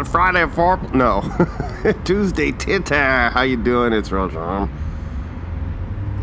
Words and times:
It's 0.00 0.10
Friday 0.10 0.46
four. 0.46 0.80
No, 0.94 1.20
Tuesday 2.04 2.52
titter. 2.52 3.28
How 3.28 3.42
you 3.42 3.58
doing? 3.58 3.92
It's 3.92 4.10
Roger. 4.10 4.40
Let 4.40 4.68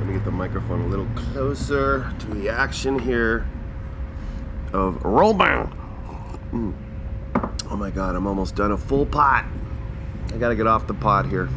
me 0.08 0.14
get 0.14 0.26
the 0.26 0.32
microphone 0.32 0.82
a 0.82 0.88
little 0.88 1.06
closer 1.16 2.12
to 2.18 2.28
the 2.34 2.50
action 2.50 2.98
here 2.98 3.48
of 4.74 4.96
rollbound. 5.04 5.72
Mm. 6.52 6.74
Oh 7.70 7.76
my 7.76 7.92
God, 7.92 8.16
I'm 8.16 8.26
almost 8.26 8.56
done 8.56 8.72
a 8.72 8.78
full 8.78 9.06
pot. 9.06 9.46
I 10.34 10.38
gotta 10.38 10.56
get 10.56 10.66
off 10.66 10.88
the 10.88 10.96
pot 10.96 11.28
here. 11.28 11.50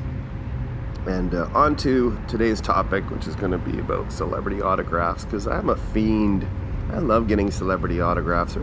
And 1.07 1.35
uh, 1.35 1.49
on 1.55 1.75
to 1.77 2.19
today's 2.29 2.61
topic, 2.61 3.09
which 3.11 3.27
is 3.27 3.35
going 3.35 3.51
to 3.51 3.59
be 3.59 3.79
about 3.81 4.13
celebrity 4.13 4.61
autographs, 4.61 5.25
because 5.25 5.49
I'm 5.49 5.69
a 5.71 5.77
fiend. 5.77 6.47
I 6.93 6.99
love 6.99 7.27
getting 7.27 7.51
celebrity 7.51 8.01
autographs. 8.01 8.57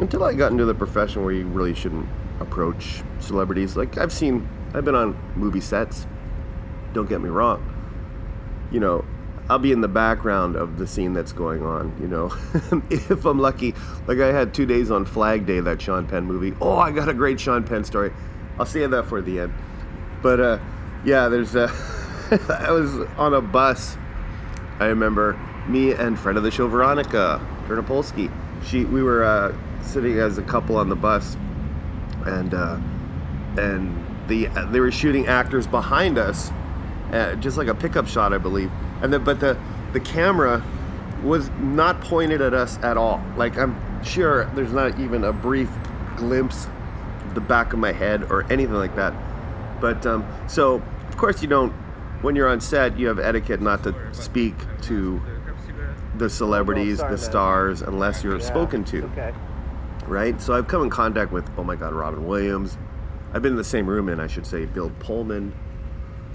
Until 0.00 0.24
I 0.24 0.34
got 0.34 0.52
into 0.52 0.64
the 0.64 0.74
profession 0.74 1.24
where 1.24 1.32
you 1.32 1.46
really 1.46 1.74
shouldn't 1.74 2.08
approach 2.40 3.02
celebrities. 3.20 3.76
Like, 3.76 3.98
I've 3.98 4.12
seen, 4.12 4.48
I've 4.74 4.84
been 4.84 4.94
on 4.94 5.18
movie 5.34 5.60
sets. 5.60 6.06
Don't 6.92 7.08
get 7.08 7.20
me 7.20 7.28
wrong. 7.28 7.74
You 8.70 8.80
know, 8.80 9.04
I'll 9.50 9.58
be 9.58 9.72
in 9.72 9.80
the 9.80 9.88
background 9.88 10.56
of 10.56 10.78
the 10.78 10.86
scene 10.86 11.14
that's 11.14 11.32
going 11.32 11.62
on, 11.64 11.96
you 12.00 12.06
know. 12.06 12.32
if 12.90 13.24
I'm 13.24 13.38
lucky, 13.38 13.74
like 14.06 14.18
I 14.18 14.32
had 14.32 14.54
two 14.54 14.66
days 14.66 14.90
on 14.90 15.04
Flag 15.04 15.46
Day, 15.46 15.60
that 15.60 15.80
Sean 15.80 16.06
Penn 16.06 16.24
movie. 16.24 16.56
Oh, 16.60 16.76
I 16.76 16.92
got 16.92 17.08
a 17.08 17.14
great 17.14 17.40
Sean 17.40 17.64
Penn 17.64 17.84
story. 17.84 18.12
I'll 18.58 18.66
save 18.66 18.90
that 18.90 19.06
for 19.06 19.20
the 19.20 19.40
end. 19.40 19.54
But, 20.22 20.40
uh, 20.40 20.58
yeah, 21.04 21.28
there's 21.28 21.56
I 22.50 22.70
was 22.70 22.94
on 23.16 23.34
a 23.34 23.40
bus. 23.40 23.96
I 24.78 24.86
remember 24.86 25.38
me 25.66 25.92
and 25.92 26.18
friend 26.18 26.36
of 26.36 26.44
the 26.44 26.50
show 26.50 26.66
Veronica 26.66 27.44
Turnopolsky. 27.66 28.30
She 28.64 28.84
we 28.84 29.02
were 29.02 29.24
uh, 29.24 29.56
sitting 29.88 30.18
as 30.18 30.38
a 30.38 30.42
couple 30.42 30.76
on 30.76 30.88
the 30.88 30.96
bus, 30.96 31.36
and 32.26 32.54
uh, 32.54 32.78
and 33.58 34.04
the 34.28 34.46
they 34.70 34.80
were 34.80 34.92
shooting 34.92 35.26
actors 35.26 35.66
behind 35.66 36.18
us, 36.18 36.50
uh, 37.12 37.34
just 37.36 37.56
like 37.56 37.68
a 37.68 37.74
pickup 37.74 38.06
shot, 38.06 38.32
I 38.32 38.38
believe. 38.38 38.70
And 39.02 39.12
the, 39.12 39.18
but 39.18 39.40
the 39.40 39.58
the 39.92 40.00
camera 40.00 40.62
was 41.22 41.50
not 41.58 42.00
pointed 42.00 42.40
at 42.40 42.54
us 42.54 42.78
at 42.78 42.96
all. 42.96 43.22
Like 43.36 43.58
I'm 43.58 44.04
sure 44.04 44.44
there's 44.54 44.72
not 44.72 44.98
even 45.00 45.24
a 45.24 45.32
brief 45.32 45.70
glimpse 46.16 46.66
of 47.26 47.34
the 47.34 47.40
back 47.40 47.72
of 47.72 47.78
my 47.78 47.92
head 47.92 48.24
or 48.24 48.50
anything 48.52 48.74
like 48.74 48.94
that. 48.96 49.14
But 49.80 50.04
um, 50.06 50.26
so, 50.48 50.82
of 51.08 51.16
course, 51.16 51.42
you 51.42 51.48
don't. 51.48 51.72
When 52.20 52.34
you're 52.34 52.48
on 52.48 52.60
set, 52.60 52.98
you 52.98 53.06
have 53.06 53.20
etiquette 53.20 53.60
not 53.60 53.84
to 53.84 53.94
speak 54.12 54.54
to 54.82 55.22
the 56.16 56.28
celebrities, 56.28 56.98
the 56.98 57.16
stars, 57.16 57.80
unless 57.80 58.24
you're 58.24 58.40
spoken 58.40 58.84
to. 58.86 59.08
Right. 60.08 60.40
So 60.40 60.54
I've 60.54 60.68
come 60.68 60.82
in 60.82 60.90
contact 60.90 61.32
with, 61.32 61.48
oh 61.58 61.64
my 61.64 61.76
God, 61.76 61.92
Robin 61.92 62.26
Williams. 62.26 62.78
I've 63.32 63.42
been 63.42 63.52
in 63.52 63.58
the 63.58 63.64
same 63.64 63.86
room, 63.86 64.08
and 64.08 64.22
I 64.22 64.26
should 64.26 64.46
say, 64.46 64.64
Bill 64.64 64.90
Pullman. 65.00 65.54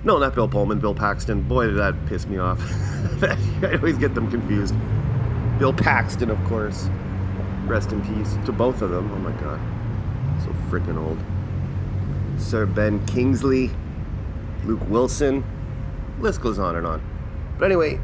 No, 0.03 0.19
not 0.19 0.35
Bill 0.35 0.47
Pullman. 0.47 0.79
Bill 0.79 0.93
Paxton. 0.93 1.41
Boy, 1.41 1.67
did 1.67 1.77
that 1.77 2.05
piss 2.05 2.27
me 2.27 2.37
off. 2.37 2.61
I 3.23 3.75
always 3.75 3.97
get 3.97 4.13
them 4.13 4.29
confused. 4.29 4.75
Bill 5.57 5.73
Paxton, 5.73 6.29
of 6.29 6.43
course. 6.45 6.89
Rest 7.65 7.91
in 7.91 8.01
peace 8.01 8.37
to 8.45 8.51
both 8.51 8.81
of 8.81 8.89
them. 8.89 9.11
Oh 9.11 9.19
my 9.19 9.31
God, 9.41 9.59
so 10.43 10.49
freaking 10.69 10.97
old. 10.97 11.17
Sir 12.39 12.65
Ben 12.65 13.05
Kingsley, 13.05 13.71
Luke 14.65 14.87
Wilson. 14.89 15.43
List 16.19 16.41
goes 16.41 16.59
on 16.59 16.75
and 16.75 16.85
on. 16.85 17.01
But 17.57 17.65
anyway, 17.65 17.99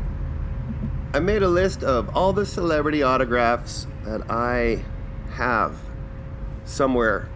I 1.14 1.20
made 1.20 1.44
a 1.44 1.48
list 1.48 1.84
of 1.84 2.16
all 2.16 2.32
the 2.32 2.46
celebrity 2.46 3.04
autographs 3.04 3.88
that 4.06 4.32
I 4.32 4.86
have 5.36 5.80
somewhere 6.66 7.30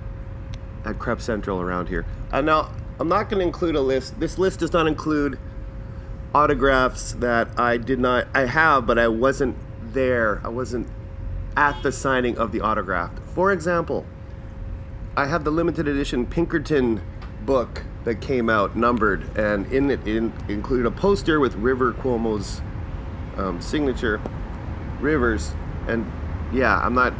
at 0.85 0.99
Crep 0.99 1.21
Central 1.21 1.61
around 1.61 1.87
here. 1.87 2.05
And 2.31 2.45
now, 2.45 2.71
I'm 2.99 3.07
not 3.07 3.29
going 3.29 3.39
to 3.39 3.45
include 3.45 3.75
a 3.75 3.81
list. 3.81 4.19
This 4.19 4.37
list 4.37 4.59
does 4.59 4.73
not 4.73 4.87
include 4.87 5.39
autographs 6.33 7.13
that 7.13 7.59
I 7.59 7.77
did 7.77 7.99
not, 7.99 8.27
I 8.33 8.45
have, 8.45 8.85
but 8.85 8.97
I 8.97 9.07
wasn't 9.07 9.55
there. 9.93 10.41
I 10.43 10.49
wasn't 10.49 10.87
at 11.55 11.81
the 11.83 11.91
signing 11.91 12.37
of 12.37 12.51
the 12.51 12.61
autograph. 12.61 13.11
For 13.33 13.51
example, 13.51 14.05
I 15.15 15.27
have 15.27 15.43
the 15.43 15.51
limited 15.51 15.87
edition 15.87 16.25
Pinkerton 16.25 17.01
book 17.45 17.83
that 18.03 18.19
came 18.19 18.49
out, 18.49 18.75
numbered, 18.75 19.37
and 19.37 19.71
in 19.71 19.89
it, 19.91 20.05
it 20.07 20.31
included 20.49 20.85
a 20.85 20.91
poster 20.91 21.39
with 21.39 21.55
River 21.55 21.93
Cuomo's 21.93 22.61
um, 23.37 23.61
signature, 23.61 24.19
Rivers, 24.99 25.53
and 25.87 26.11
yeah, 26.51 26.79
I'm 26.79 26.93
not. 26.93 27.13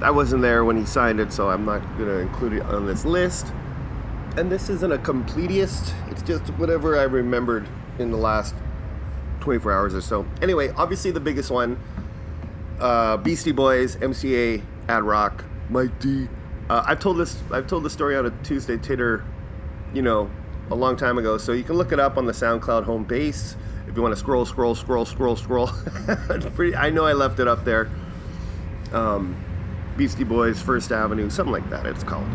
I 0.00 0.10
wasn't 0.10 0.42
there 0.42 0.64
when 0.64 0.76
he 0.76 0.84
signed 0.84 1.18
it, 1.18 1.32
so 1.32 1.50
I'm 1.50 1.64
not 1.64 1.80
gonna 1.98 2.18
include 2.18 2.54
it 2.54 2.62
on 2.62 2.86
this 2.86 3.04
list. 3.04 3.52
And 4.36 4.50
this 4.50 4.68
isn't 4.68 4.92
a 4.92 4.98
completist; 4.98 5.92
it's 6.10 6.22
just 6.22 6.46
whatever 6.50 6.96
I 6.98 7.02
remembered 7.02 7.66
in 7.98 8.10
the 8.12 8.16
last 8.16 8.54
24 9.40 9.72
hours 9.72 9.94
or 9.94 10.00
so. 10.00 10.24
Anyway, 10.40 10.68
obviously 10.76 11.10
the 11.10 11.20
biggest 11.20 11.50
one, 11.50 11.78
uh, 12.78 13.16
Beastie 13.16 13.52
Boys, 13.52 13.96
MCA, 13.96 14.62
Ad 14.88 15.02
Rock, 15.02 15.44
Mike 15.68 15.98
D. 15.98 16.28
Uh, 16.70 16.84
I've 16.86 17.00
told 17.00 17.18
this. 17.18 17.42
I've 17.50 17.66
told 17.66 17.82
the 17.82 17.90
story 17.90 18.16
on 18.16 18.26
a 18.26 18.30
Tuesday 18.44 18.76
Titter, 18.76 19.24
you 19.92 20.02
know, 20.02 20.30
a 20.70 20.74
long 20.74 20.96
time 20.96 21.18
ago. 21.18 21.38
So 21.38 21.52
you 21.52 21.64
can 21.64 21.76
look 21.76 21.92
it 21.92 21.98
up 21.98 22.16
on 22.16 22.26
the 22.26 22.32
SoundCloud 22.32 22.84
home 22.84 23.04
base 23.04 23.56
if 23.88 23.96
you 23.96 24.02
want 24.02 24.12
to 24.12 24.16
scroll, 24.20 24.44
scroll, 24.44 24.74
scroll, 24.74 25.04
scroll, 25.06 25.34
scroll. 25.34 25.70
I 26.76 26.90
know 26.90 27.04
I 27.04 27.14
left 27.14 27.40
it 27.40 27.48
up 27.48 27.64
there. 27.64 27.90
Um, 28.92 29.36
Beastie 29.98 30.24
Boys, 30.24 30.62
First 30.62 30.92
Avenue, 30.92 31.28
something 31.28 31.52
like 31.52 31.68
that. 31.70 31.84
It's 31.84 32.04
called. 32.04 32.28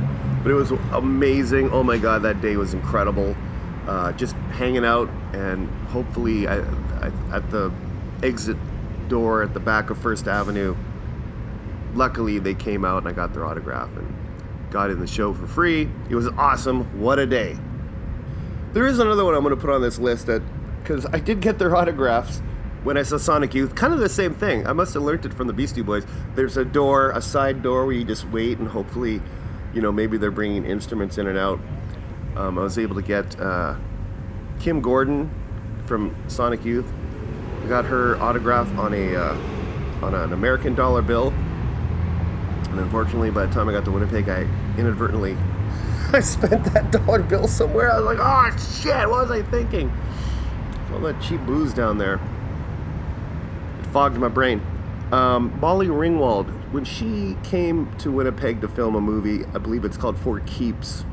But 0.43 0.51
it 0.51 0.55
was 0.55 0.71
amazing. 0.91 1.71
Oh 1.71 1.81
my 1.81 1.97
God, 1.97 2.21
that 2.23 2.41
day 2.41 2.57
was 2.57 2.73
incredible. 2.73 3.35
Uh, 3.87 4.11
just 4.11 4.35
hanging 4.51 4.85
out 4.85 5.09
and 5.31 5.69
hopefully 5.87 6.47
I, 6.47 6.59
I, 6.59 7.11
at 7.31 7.49
the 7.49 7.71
exit 8.21 8.57
door 9.07 9.43
at 9.43 9.53
the 9.53 9.59
back 9.61 9.89
of 9.89 9.97
First 9.97 10.27
Avenue. 10.27 10.75
Luckily, 11.93 12.39
they 12.39 12.53
came 12.53 12.83
out 12.83 12.99
and 12.99 13.07
I 13.07 13.13
got 13.13 13.33
their 13.33 13.45
autograph 13.45 13.89
and 13.95 14.13
got 14.69 14.89
in 14.89 14.99
the 14.99 15.07
show 15.07 15.33
for 15.33 15.47
free. 15.47 15.89
It 16.09 16.15
was 16.15 16.27
awesome. 16.29 16.99
What 16.99 17.17
a 17.17 17.25
day. 17.25 17.57
There 18.73 18.87
is 18.87 18.99
another 18.99 19.23
one 19.23 19.35
I'm 19.35 19.43
going 19.43 19.55
to 19.55 19.61
put 19.61 19.69
on 19.69 19.81
this 19.81 19.99
list 19.99 20.25
that, 20.25 20.41
because 20.81 21.05
I 21.05 21.19
did 21.19 21.39
get 21.39 21.59
their 21.59 21.75
autographs 21.75 22.41
when 22.83 22.97
I 22.97 23.03
saw 23.03 23.17
Sonic 23.17 23.53
Youth. 23.53 23.75
Kind 23.75 23.93
of 23.93 23.99
the 23.99 24.09
same 24.09 24.33
thing. 24.33 24.67
I 24.67 24.73
must 24.73 24.93
have 24.93 25.03
learned 25.03 25.25
it 25.25 25.33
from 25.33 25.47
the 25.47 25.53
Beastie 25.53 25.81
Boys. 25.81 26.05
There's 26.35 26.57
a 26.57 26.65
door, 26.65 27.11
a 27.11 27.21
side 27.21 27.63
door 27.63 27.85
where 27.85 27.95
you 27.95 28.03
just 28.03 28.27
wait 28.29 28.59
and 28.59 28.67
hopefully, 28.67 29.21
you 29.73 29.81
know, 29.81 29.91
maybe 29.91 30.17
they're 30.17 30.31
bringing 30.31 30.65
instruments 30.65 31.17
in 31.17 31.27
and 31.27 31.37
out. 31.37 31.59
Um, 32.35 32.57
I 32.57 32.63
was 32.63 32.77
able 32.77 32.95
to 32.95 33.01
get 33.01 33.39
uh, 33.39 33.75
Kim 34.59 34.81
Gordon 34.81 35.31
from 35.85 36.15
Sonic 36.27 36.65
Youth. 36.65 36.91
I 37.63 37.67
got 37.67 37.85
her 37.85 38.17
autograph 38.21 38.75
on 38.77 38.93
a 38.93 39.15
uh, 39.15 39.37
on 40.01 40.13
an 40.13 40.33
American 40.33 40.75
dollar 40.75 41.01
bill. 41.01 41.29
And 42.69 42.79
unfortunately, 42.79 43.29
by 43.29 43.45
the 43.45 43.53
time 43.53 43.69
I 43.69 43.71
got 43.71 43.85
to 43.85 43.91
Winnipeg, 43.91 44.27
I 44.27 44.41
inadvertently 44.77 45.37
I 46.13 46.19
spent 46.19 46.65
that 46.73 46.91
dollar 46.91 47.21
bill 47.21 47.47
somewhere. 47.47 47.91
I 47.91 47.99
was 47.99 48.05
like, 48.05 48.17
oh 48.19 48.57
shit, 48.81 49.09
what 49.09 49.27
was 49.27 49.31
I 49.31 49.43
thinking? 49.43 49.91
All 50.91 50.99
that 50.99 51.21
cheap 51.21 51.41
booze 51.41 51.73
down 51.73 51.97
there. 51.97 52.19
Fogged 53.93 54.17
my 54.17 54.27
brain. 54.27 54.59
Um, 55.11 55.55
Molly 55.61 55.85
Ringwald, 55.85 56.47
when 56.73 56.83
she 56.83 57.37
came 57.43 57.95
to 57.97 58.11
Winnipeg 58.11 58.59
to 58.61 58.67
film 58.67 58.95
a 58.95 59.01
movie, 59.01 59.45
I 59.53 59.59
believe 59.59 59.85
it's 59.85 59.97
called 59.97 60.17
For 60.17 60.39
Keeps. 60.39 61.05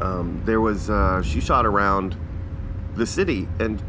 Um, 0.00 0.42
there 0.44 0.60
was 0.60 0.90
uh, 0.90 1.22
she 1.22 1.40
shot 1.40 1.64
around 1.64 2.16
the 2.96 3.06
city, 3.06 3.46
and 3.60 3.80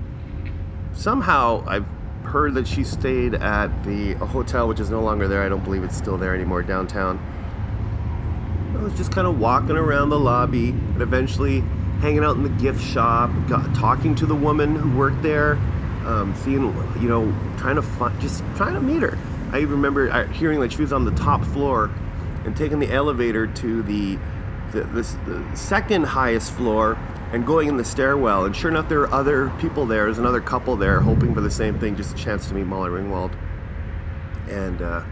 somehow 0.94 1.64
I've 1.68 1.88
heard 2.26 2.54
that 2.54 2.68
she 2.68 2.84
stayed 2.84 3.34
at 3.34 3.84
the 3.84 4.14
hotel, 4.14 4.68
which 4.68 4.80
is 4.80 4.92
no 4.92 5.02
longer 5.02 5.28
there. 5.28 5.42
I 5.42 5.50
don't 5.50 5.64
believe 5.64 5.84
it's 5.84 5.98
still 5.98 6.18
there 6.18 6.36
anymore 6.36 6.62
downtown. 6.62 7.18
I 8.78 8.84
was 8.84 8.94
just 8.94 9.12
kind 9.12 9.26
of 9.26 9.40
walking 9.40 9.76
around 9.78 10.10
the 10.10 10.20
lobby 10.20 10.70
and 10.70 11.02
eventually 11.02 11.62
hanging 12.02 12.24
out 12.24 12.36
in 12.36 12.44
the 12.44 12.50
gift 12.50 12.84
shop, 12.84 13.32
got, 13.48 13.74
talking 13.74 14.14
to 14.16 14.28
the 14.28 14.36
woman 14.36 14.76
who 14.76 14.96
worked 14.96 15.24
there, 15.24 15.58
um, 16.06 16.36
seeing, 16.44 16.62
you 17.02 17.10
know, 17.10 17.34
trying 17.58 17.76
to 17.76 17.82
find, 17.82 18.20
just 18.22 18.44
trying 18.56 18.74
to 18.74 18.82
meet 18.82 19.02
her. 19.02 19.18
I 19.52 19.60
remember 19.62 20.12
uh, 20.12 20.28
hearing 20.28 20.60
that 20.62 20.72
she 20.72 20.82
was 20.82 20.94
on 20.94 21.06
the 21.06 21.12
top 21.12 21.44
floor 21.46 21.90
and 22.46 22.56
taking 22.56 22.80
the 22.80 22.92
elevator 22.92 23.48
to 23.48 23.84
the, 23.84 24.18
the, 24.72 24.84
this, 24.86 25.14
the 25.26 25.44
second 25.56 26.04
highest 26.04 26.52
floor 26.54 26.98
and 27.32 27.46
going 27.46 27.68
in 27.68 27.78
the 27.78 27.84
stairwell. 27.84 28.46
And 28.46 28.56
sure 28.56 28.70
enough, 28.70 28.88
there 28.88 29.00
were 29.00 29.14
other 29.14 29.50
people 29.60 29.86
there. 29.86 30.06
There's 30.06 30.20
another 30.20 30.42
couple 30.42 30.76
there 30.76 31.00
hoping 31.00 31.34
for 31.34 31.42
the 31.42 31.52
same 31.52 31.80
thing, 31.80 31.96
just 31.96 32.14
a 32.14 32.18
chance 32.18 32.48
to 32.50 32.54
meet 32.54 32.66
Molly 32.66 32.90
Ringwald. 32.90 33.36
And 34.48 34.82
uh, 34.82 35.04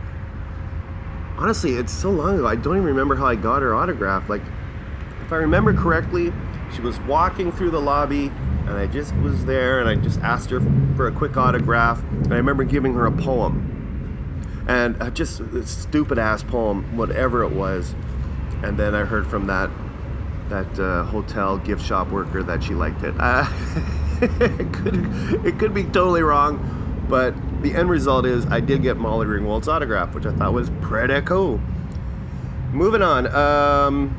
honestly, 1.37 1.73
it's 1.73 1.91
so 1.91 2.11
long 2.11 2.35
ago. 2.35 2.47
I 2.47 2.55
don't 2.55 2.75
even 2.75 2.87
remember 2.87 3.15
how 3.15 3.25
I 3.25 3.35
got 3.35 3.61
her 3.61 3.73
autograph. 3.73 4.29
Like, 4.29 4.43
if 5.25 5.31
I 5.31 5.37
remember 5.37 5.73
correctly, 5.73 6.31
she 6.75 6.81
was 6.81 6.99
walking 7.01 7.51
through 7.51 7.71
the 7.71 7.81
lobby, 7.81 8.31
and 8.67 8.77
I 8.77 8.87
just 8.87 9.15
was 9.17 9.45
there, 9.45 9.79
and 9.79 9.89
I 9.89 9.95
just 9.95 10.19
asked 10.21 10.49
her 10.51 10.59
for 10.95 11.07
a 11.07 11.11
quick 11.11 11.37
autograph. 11.37 12.01
And 12.11 12.33
I 12.33 12.37
remember 12.37 12.63
giving 12.63 12.93
her 12.93 13.05
a 13.05 13.11
poem. 13.11 13.69
and 14.67 15.01
uh, 15.01 15.09
just 15.09 15.39
a 15.41 15.65
stupid 15.67 16.17
ass 16.17 16.41
poem, 16.43 16.95
whatever 16.95 17.43
it 17.43 17.51
was. 17.51 17.93
And 18.63 18.77
then 18.77 18.95
I 18.95 19.03
heard 19.03 19.27
from 19.27 19.47
that 19.47 19.69
that 20.49 20.79
uh, 20.79 21.03
hotel 21.05 21.57
gift 21.57 21.83
shop 21.85 22.09
worker 22.09 22.43
that 22.43 22.63
she 22.63 22.73
liked 22.73 23.03
it. 23.03 23.13
Uh, 23.17 23.45
it 24.21 24.71
could 24.73 25.45
it 25.45 25.59
could 25.59 25.73
be 25.73 25.83
totally 25.83 26.21
wrong, 26.21 27.05
but 27.09 27.33
the 27.61 27.73
end 27.75 27.89
result 27.89 28.25
is 28.25 28.45
I 28.47 28.59
did 28.59 28.81
get 28.81 28.97
Molly 28.97 29.25
Ringwald's 29.25 29.67
autograph, 29.67 30.13
which 30.15 30.25
I 30.25 30.33
thought 30.33 30.53
was 30.53 30.69
pretty 30.81 31.19
cool. 31.21 31.59
Moving 32.71 33.01
on. 33.01 33.27
Um, 33.35 34.17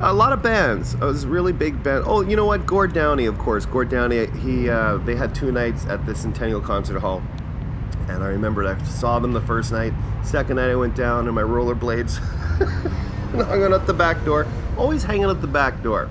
a 0.00 0.12
lot 0.12 0.32
of 0.32 0.42
bands. 0.42 0.94
It 0.94 1.00
was 1.00 1.24
a 1.24 1.28
really 1.28 1.52
big 1.52 1.82
band. 1.82 2.04
Oh, 2.06 2.20
you 2.22 2.36
know 2.36 2.46
what? 2.46 2.66
Gord 2.66 2.92
Downie, 2.92 3.26
of 3.26 3.38
course. 3.38 3.64
Gord 3.66 3.88
Downie. 3.88 4.26
He 4.40 4.68
uh, 4.68 4.98
they 4.98 5.14
had 5.14 5.34
two 5.34 5.52
nights 5.52 5.86
at 5.86 6.04
the 6.06 6.14
Centennial 6.14 6.60
Concert 6.60 6.98
Hall, 7.00 7.22
and 8.08 8.22
I 8.22 8.28
remember 8.28 8.66
I 8.66 8.82
saw 8.84 9.18
them 9.18 9.32
the 9.32 9.40
first 9.40 9.72
night. 9.72 9.92
Second 10.24 10.56
night 10.56 10.70
I 10.70 10.74
went 10.74 10.96
down 10.96 11.28
in 11.28 11.34
my 11.34 11.42
rollerblades, 11.42 12.16
hung 13.32 13.62
out 13.72 13.86
the 13.86 13.94
back 13.94 14.24
door. 14.24 14.46
Always 14.76 15.04
hanging 15.04 15.30
at 15.30 15.40
the 15.40 15.46
back 15.46 15.82
door, 15.82 16.10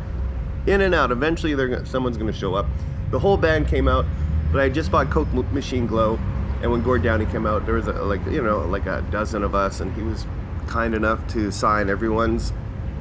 in 0.65 0.81
and 0.81 0.95
out. 0.95 1.11
Eventually, 1.11 1.53
they're 1.53 1.85
someone's 1.85 2.17
going 2.17 2.31
to 2.31 2.37
show 2.37 2.55
up. 2.55 2.67
The 3.11 3.19
whole 3.19 3.37
band 3.37 3.67
came 3.67 3.87
out, 3.87 4.05
but 4.51 4.61
I 4.61 4.69
just 4.69 4.91
bought 4.91 5.09
Coke 5.09 5.31
Machine 5.51 5.87
Glow, 5.87 6.17
and 6.61 6.71
when 6.71 6.81
Gord 6.83 7.03
Downie 7.03 7.25
came 7.25 7.45
out, 7.45 7.65
there 7.65 7.75
was 7.75 7.87
a, 7.87 7.93
like 7.93 8.25
you 8.27 8.41
know 8.41 8.59
like 8.59 8.85
a 8.85 9.05
dozen 9.11 9.43
of 9.43 9.53
us, 9.55 9.81
and 9.81 9.93
he 9.93 10.01
was 10.01 10.25
kind 10.67 10.95
enough 10.95 11.27
to 11.27 11.51
sign 11.51 11.89
everyone's 11.89 12.53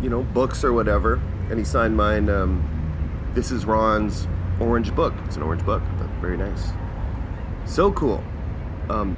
you 0.02 0.10
know, 0.10 0.22
books 0.22 0.64
or 0.64 0.72
whatever, 0.72 1.20
and 1.48 1.58
he 1.58 1.64
signed 1.64 1.96
mine. 1.96 2.28
Um, 2.28 3.30
this 3.34 3.50
is 3.50 3.64
Ron's 3.64 4.26
orange 4.60 4.94
book. 4.94 5.14
It's 5.24 5.36
an 5.36 5.42
orange 5.42 5.64
book. 5.64 5.82
Very 6.20 6.36
nice. 6.36 6.72
So 7.64 7.92
cool. 7.92 8.22
Um, 8.90 9.16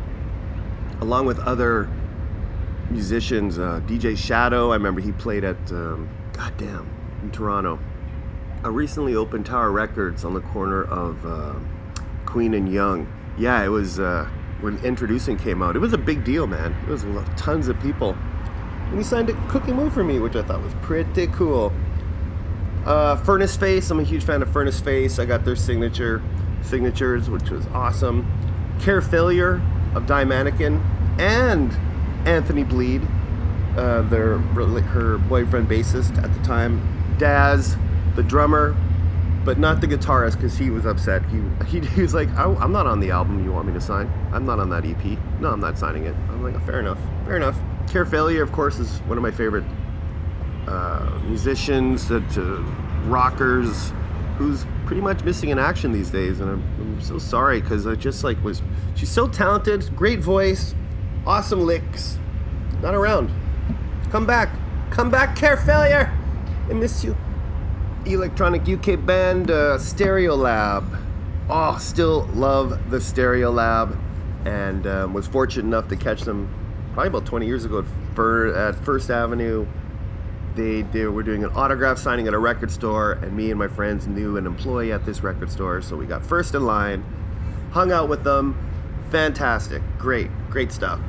along 1.01 1.27
with 1.27 1.39
other 1.41 1.89
musicians, 2.91 3.59
uh, 3.59 3.81
DJ 3.87 4.17
Shadow. 4.17 4.71
I 4.71 4.75
remember 4.75 5.01
he 5.01 5.13
played 5.13 5.45
at 5.45 5.57
um, 5.73 6.09
goddamn 6.33 6.89
in 7.23 7.31
Toronto. 7.31 7.79
A 8.63 8.71
recently 8.71 9.15
opened 9.15 9.47
Tower 9.47 9.71
Records 9.71 10.25
on 10.25 10.35
the 10.35 10.41
corner 10.41 10.85
of 10.85 11.25
uh, 11.27 11.55
Queen 12.25 12.55
and 12.55 12.73
Yonge. 12.73 13.09
Yeah, 13.37 13.63
it 13.63 13.69
was 13.69 13.99
uh, 13.99 14.29
when 14.61 14.79
Endtroducing 14.79 15.39
came 15.39 15.63
out. 15.63 15.77
It 15.77 15.81
was 15.81 15.93
a 15.93 15.99
big 15.99 16.25
deal, 16.25 16.47
man. 16.47 16.75
It 16.87 16.89
was 16.89 17.05
tons 17.37 17.69
of 17.69 17.79
people 17.81 18.17
and 18.95 19.03
he 19.03 19.09
signed 19.09 19.29
a 19.29 19.33
Cookie 19.49 19.73
move 19.73 19.93
for 19.93 20.05
me, 20.05 20.21
which 20.21 20.37
I 20.37 20.43
thought 20.45 20.63
was 20.63 20.73
pretty 20.75 21.27
cool. 21.27 21.73
Uh, 22.87 23.17
Furnace 23.17 23.57
Face, 23.57 23.91
I'm 23.91 23.99
a 23.99 24.05
huge 24.05 24.23
fan 24.23 24.41
of 24.41 24.49
Furnace 24.53 24.79
Face. 24.79 25.19
I 25.19 25.25
got 25.25 25.45
their 25.45 25.57
signature 25.57 26.23
signatures, 26.63 27.29
which 27.29 27.51
was 27.51 27.67
awesome. 27.75 28.25
Care 28.79 29.03
Failure 29.03 29.61
of 29.97 30.07
Die 30.07 30.23
Mannequin 30.23 30.81
and 31.19 31.77
Anthony 32.25 32.63
Bleed, 32.63 33.03
uh, 33.77 34.03
their 34.03 34.39
her 34.39 35.19
boyfriend 35.19 35.69
bassist 35.69 36.17
at 36.23 36.33
the 36.33 36.45
time. 36.45 36.81
Daz, 37.19 37.77
the 38.15 38.23
drummer, 38.23 38.77
but 39.45 39.59
not 39.59 39.81
the 39.81 39.89
guitarist 39.89 40.37
because 40.37 40.57
he 40.57 40.71
was 40.71 40.87
upset. 40.87 41.25
He, 41.31 41.43
he, 41.67 41.81
he 41.85 42.03
was 42.03 42.15
like, 42.15 42.29
I'm 42.37 42.71
not 42.71 42.87
on 42.87 43.01
the 43.01 43.11
album 43.11 43.45
you 43.45 43.51
want 43.51 43.67
me 43.67 43.73
to 43.73 43.81
sign. 43.81 44.09
I'm 44.33 44.47
not 44.47 44.61
on 44.61 44.71
that 44.71 44.85
EP. 44.85 45.19
No, 45.41 45.51
I'm 45.51 45.59
not 45.59 45.81
signing 45.81 46.05
it. 46.05 46.15
I'm 46.29 46.45
like, 46.45 46.65
fair 46.65 46.79
enough, 46.79 47.01
fair 47.27 47.35
enough. 47.35 47.59
Care 47.89 48.05
Failure, 48.05 48.43
of 48.43 48.53
course, 48.53 48.79
is 48.79 48.99
one 49.01 49.19
of 49.19 49.23
my 49.23 49.31
favorite 49.31 49.65
uh, 50.67 51.21
musicians, 51.25 52.09
that, 52.09 52.39
uh, 52.39 52.63
rockers, 53.09 53.93
who's 54.37 54.67
pretty 54.87 55.01
much 55.01 55.23
missing 55.25 55.51
in 55.51 55.59
action 55.59 55.93
these 55.93 56.11
days, 56.11 56.41
and 56.41 56.51
I'm, 56.51 56.63
I'm 56.81 57.01
so 57.01 57.19
sorry 57.19 57.61
because 57.61 57.87
I 57.87 57.95
just 57.95 58.25
like 58.25 58.43
was. 58.43 58.63
She's 58.95 59.11
so 59.11 59.29
talented, 59.29 59.95
great 59.95 60.21
voice, 60.21 60.75
awesome 61.27 61.61
licks. 61.61 62.19
Not 62.83 62.95
around. 62.95 63.31
Come 64.11 64.27
back, 64.27 64.51
come 64.91 65.11
back, 65.11 65.37
Care 65.37 65.57
Failure. 65.57 66.13
I 66.69 66.73
miss 66.73 67.05
you. 67.05 67.17
Electronic 68.07 68.69
UK 68.69 69.05
band 69.05 69.51
uh, 69.51 69.79
Stereolab. 69.79 71.01
Oh, 71.49 71.77
still 71.79 72.27
love 72.35 72.91
the 72.91 72.99
Stereolab, 72.99 73.99
and 74.45 74.87
um, 74.87 75.15
was 75.15 75.27
fortunate 75.27 75.65
enough 75.65 75.89
to 75.89 75.97
catch 75.97 76.23
them 76.23 76.49
probably 76.95 77.09
about 77.09 77.27
20 77.27 77.47
years 77.47 77.65
ago 77.65 77.81
at, 77.81 78.57
at 78.57 78.85
First 78.85 79.11
Avenue. 79.11 79.67
They, 80.55 80.83
they 80.83 81.07
were 81.07 81.25
doing 81.25 81.43
an 81.43 81.51
autograph 81.51 81.99
signing 81.99 82.29
at 82.29 82.35
a 82.35 82.39
record 82.39 82.71
store, 82.71 83.15
and 83.15 83.37
me 83.37 83.51
and 83.51 83.59
my 83.59 83.67
friends 83.67 84.07
knew 84.07 84.37
an 84.37 84.47
employee 84.47 84.93
at 84.93 85.05
this 85.05 85.21
record 85.21 85.51
store, 85.51 85.83
so 85.83 85.97
we 85.97 86.07
got 86.07 86.25
first 86.25 86.55
in 86.55 86.65
line, 86.65 87.05
hung 87.73 87.91
out 87.91 88.09
with 88.09 88.23
them. 88.23 88.57
Fantastic, 89.11 89.83
great, 89.99 90.31
great 90.49 90.71
stuff. 90.71 91.01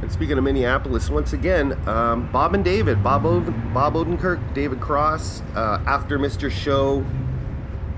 And 0.00 0.10
speaking 0.10 0.38
of 0.38 0.44
Minneapolis, 0.44 1.10
once 1.10 1.34
again, 1.34 1.78
um, 1.86 2.32
Bob 2.32 2.54
and 2.54 2.64
David, 2.64 3.04
Bob, 3.04 3.22
Bob 3.74 3.92
Odenkirk, 3.92 4.54
David 4.54 4.80
Cross, 4.80 5.42
uh, 5.54 5.82
after 5.86 6.18
Mr. 6.18 6.50
Show 6.50 7.04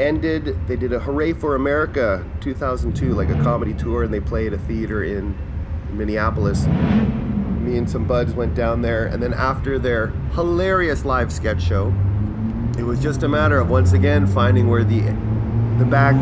ended, 0.00 0.58
they 0.66 0.75
did 0.75 0.92
a 0.92 0.98
Hooray 0.98 1.32
for 1.32 1.54
America 1.54 2.28
2002, 2.40 3.14
like 3.14 3.28
a 3.28 3.40
comedy 3.44 3.75
tour, 3.75 4.02
and 4.02 4.12
they 4.12 4.18
played 4.18 4.52
a 4.52 4.58
theater 4.58 5.04
in 5.04 5.38
Minneapolis. 5.92 6.66
Me 7.62 7.79
and 7.79 7.88
some 7.88 8.06
buds 8.06 8.35
went 8.35 8.55
down 8.55 8.82
there, 8.82 9.06
and 9.06 9.23
then 9.23 9.32
after 9.32 9.79
their 9.79 10.09
hilarious 10.35 11.05
live 11.05 11.32
sketch 11.32 11.62
show, 11.62 11.94
it 12.76 12.82
was 12.82 13.00
just 13.00 13.23
a 13.23 13.29
matter 13.29 13.59
of 13.59 13.70
once 13.70 13.93
again 13.93 14.26
finding 14.26 14.69
where 14.69 14.82
the 14.82 15.00
the 15.79 15.85
back 15.87 16.14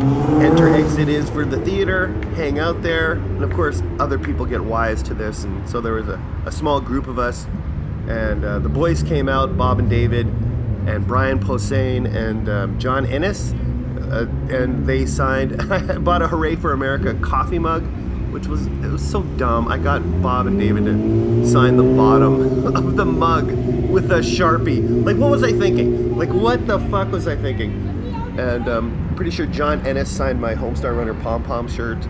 enter 0.43 0.69
exit 0.69 1.09
is 1.09 1.29
for 1.29 1.45
the 1.45 1.59
theater, 1.65 2.09
hang 2.35 2.59
out 2.59 2.83
there, 2.83 3.13
and 3.13 3.43
of 3.43 3.53
course 3.53 3.83
other 3.99 4.19
people 4.19 4.47
get 4.47 4.63
wise 4.63 5.03
to 5.03 5.15
this, 5.15 5.45
and 5.45 5.69
so 5.69 5.81
there 5.81 5.95
was 5.95 6.09
a, 6.09 6.23
a 6.47 6.53
small 6.53 6.81
group 6.81 7.07
of 7.07 7.19
us, 7.19 7.47
and 8.07 8.45
uh, 8.45 8.59
the 8.59 8.69
boys 8.69 9.03
came 9.03 9.29
out, 9.29 9.57
Bob 9.57 9.79
and 9.79 9.91
David, 9.91 10.27
and 10.87 11.07
Brian 11.07 11.39
Posehn 11.39 12.07
and 12.15 12.49
um, 12.49 12.79
John 12.79 13.07
Ennis, 13.07 13.53
uh, 14.11 14.27
and 14.51 14.87
they 14.87 15.07
signed. 15.07 15.61
I 15.73 15.99
bought 15.99 16.23
a 16.23 16.29
Hooray 16.29 16.57
for 16.57 16.73
America 16.73 17.15
coffee 17.15 17.59
mug 17.59 17.85
which 18.33 18.47
was 18.47 18.67
it 18.67 18.91
was 18.91 19.09
so 19.09 19.23
dumb. 19.23 19.69
I 19.69 19.79
got 19.79 20.01
Bob 20.23 20.47
and 20.47 20.59
David 20.59 20.85
to 20.85 21.47
sign 21.47 21.77
the 21.77 21.83
bottom 21.83 22.67
of 22.77 22.97
the 22.97 23.05
mug 23.05 23.51
with 23.91 24.11
a 24.13 24.21
sharpie. 24.21 25.05
Like, 25.05 25.17
what 25.17 25.31
was 25.31 25.43
I 25.43 25.53
thinking? 25.53 26.17
Like, 26.17 26.31
what 26.31 26.67
the 26.67 26.79
fuck 26.91 27.11
was 27.11 27.27
I 27.27 27.37
thinking? 27.37 27.73
And 28.39 28.69
um, 28.69 29.13
pretty 29.17 29.31
sure 29.31 29.47
John 29.47 29.85
Ennis 29.87 30.11
signed 30.11 30.41
my 30.41 30.55
Homestar 30.55 30.97
Runner 30.97 31.15
pom 31.15 31.43
pom 31.45 31.69
shirt, 31.69 32.05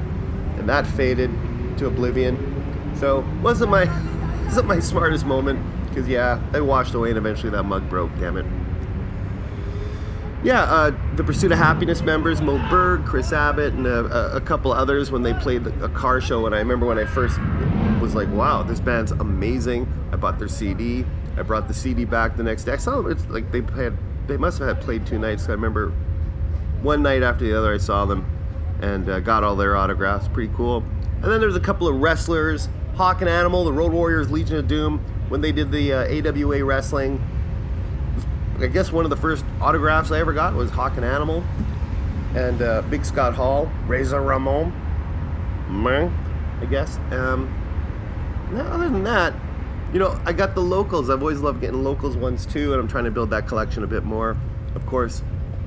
and 0.59 0.69
that 0.69 0.87
faded 0.87 1.31
to 1.79 1.87
oblivion. 1.87 2.95
So 2.99 3.25
wasn't 3.43 3.71
my 3.71 3.85
wasn't 4.45 4.67
my 4.67 4.81
smartest 4.81 5.25
moment 5.25 5.61
because 5.89 6.07
yeah, 6.07 6.41
I 6.53 6.61
washed 6.61 6.95
away 6.95 7.09
and 7.11 7.19
eventually 7.19 7.51
that 7.51 7.65
mug 7.65 7.89
broke. 7.89 8.11
Damn 8.19 8.37
it 8.37 8.47
yeah, 10.43 10.63
uh, 10.63 10.93
the 11.17 11.25
Pursuit 11.25 11.53
of 11.53 11.59
Happiness 11.59 12.01
members, 12.01 12.41
Moe 12.41 12.59
Berg, 12.71 13.05
Kris 13.05 13.33
Abbott, 13.33 13.75
and 13.75 13.87
a, 13.87 14.37
a 14.37 14.41
couple 14.41 14.73
others 14.73 15.11
when 15.11 15.23
they 15.23 15.35
played 15.35 15.67
a 15.67 15.89
car 15.91 16.21
show. 16.21 16.47
And 16.47 16.55
I 16.55 16.59
remember 16.59 16.87
when 16.87 16.99
I 16.99 17.05
first 17.05 17.39
was 18.01 18.15
like, 18.15 18.29
wow, 18.31 18.63
this 18.63 18.81
band's 18.81 19.13
amazing. 19.13 19.87
I 20.13 20.17
bought 20.17 20.39
their 20.39 20.49
CD. 20.49 21.05
I 21.37 21.43
brought 21.43 21.69
the 21.69 21.75
CD 21.75 22.07
back 22.07 22.37
the 22.37 22.43
next 22.43 22.65
day. 22.65 22.73
I 22.73 22.77
saw 22.77 23.03
them. 23.03 23.13
It's 23.13 23.27
like 23.29 23.53
they 23.53 23.61
had, 23.61 23.97
they 24.27 24.39
must 24.39 24.59
have 24.59 24.69
had 24.69 24.81
played 24.81 25.07
two 25.07 25.19
nights. 25.19 25.47
I 25.49 25.53
remember 25.53 25.91
one 26.81 27.03
night 27.03 27.23
after 27.23 27.45
the 27.45 27.57
other, 27.57 27.75
I 27.75 27.79
saw 27.79 28.07
them 28.07 28.25
and 28.81 29.11
uh, 29.11 29.21
got 29.21 29.45
all 29.45 29.57
their 29.57 29.77
autographs. 29.77 30.27
Pretty 30.29 30.53
cool. 30.57 30.79
And 31.23 31.25
then 31.25 31.41
there's 31.41 31.57
a 31.57 31.61
couple 31.61 31.87
of 31.87 31.97
wrestlers, 31.97 32.71
Hawk 32.95 33.21
and 33.21 33.29
Animal, 33.29 33.65
the 33.65 33.73
Road 33.75 33.93
Warriors, 33.93 34.31
Legion 34.31 34.57
of 34.57 34.69
Doom, 34.69 35.05
when 35.29 35.43
they 35.43 35.53
did 35.53 35.71
the 35.71 35.93
uh, 35.93 36.31
AWA 36.31 36.65
wrestling 36.65 37.21
I 38.61 38.67
guess 38.67 38.93
one 38.93 39.05
of 39.05 39.11
the 39.11 39.17
first 39.17 39.45
autographs 39.61 40.11
I 40.11 40.21
ever 40.21 40.35
got 40.35 40.55
was 40.55 40.71
Hawk 40.71 40.97
and 40.97 41.05
Animal 41.05 41.43
and 42.35 42.61
uh, 42.61 42.83
Big 42.83 43.07
Scott 43.07 43.35
Hall, 43.35 43.73
Razor 43.87 44.21
Ramon, 44.21 44.71
I 46.61 46.67
guess. 46.69 46.99
Um, 47.11 47.49
other 48.55 48.91
than 48.91 49.03
that, 49.05 49.33
you 49.95 49.99
know, 49.99 50.21
I 50.27 50.35
got 50.35 50.55
the 50.55 50.61
locals. 50.61 51.09
I've 51.09 51.23
always 51.23 51.41
loved 51.41 51.63
getting 51.63 51.83
locals 51.83 52.19
ones 52.19 52.45
too, 52.45 52.73
and 52.73 52.81
I'm 52.81 52.87
trying 52.87 53.05
to 53.05 53.11
build 53.11 53.31
that 53.31 53.49
collection 53.49 53.83
a 53.83 53.87
bit 53.87 54.05
more. 54.05 54.37
Of 54.75 54.85
course, 54.87 55.23